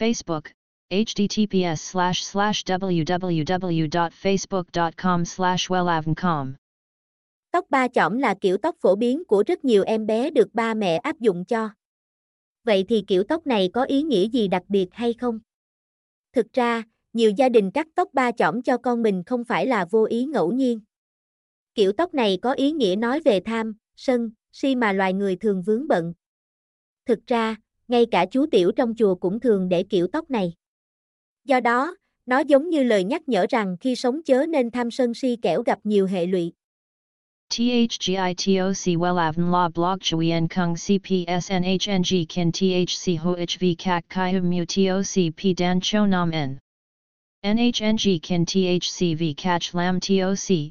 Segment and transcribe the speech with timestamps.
[0.00, 0.44] Facebook,
[0.90, 6.52] https slash slash www.facebook.com slash wellavncom.
[7.50, 10.74] Tóc ba chỏm là kiểu tóc phổ biến của rất nhiều em bé được ba
[10.74, 11.70] mẹ áp dụng cho.
[12.64, 15.40] Vậy thì kiểu tóc này có ý nghĩa gì đặc biệt hay không?
[16.32, 19.84] Thực ra, nhiều gia đình cắt tóc ba chỏm cho con mình không phải là
[19.90, 20.80] vô ý ngẫu nhiên.
[21.74, 25.62] Kiểu tóc này có ý nghĩa nói về tham, sân, si mà loài người thường
[25.62, 26.14] vướng bận.
[27.06, 27.56] Thực ra,
[27.90, 30.52] ngay cả chú tiểu trong chùa cũng thường để kiểu tóc này.
[31.44, 31.96] Do đó,
[32.26, 35.62] nó giống như lời nhắc nhở rằng khi sống chớ nên tham sân si kẻo
[35.62, 36.52] gặp nhiều hệ lụy.
[37.50, 45.34] THGITOC WELAVN La Blog Chuyen Kung CPSNHNG Kin THC HOHV CAC CHI Hum Mu TOC
[45.36, 46.58] P Dan Cho Nam N
[47.42, 50.70] NHNG Kin THC V CACH Lam TOC